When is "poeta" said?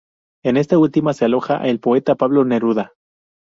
1.79-2.15